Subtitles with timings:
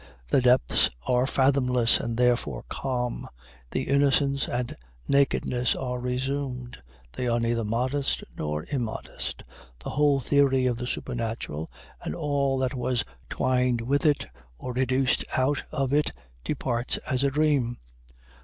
[0.29, 3.29] The depths are fathomless, and therefore calm.
[3.69, 4.75] The innocence and
[5.07, 6.81] nakedness are resumed
[7.11, 9.43] they are neither modest nor immodest.
[9.83, 11.69] The whole theory of the supernatural,
[12.01, 14.25] and all that was twined with it
[14.57, 16.13] or educed out of it,
[16.43, 17.77] departs as a dream.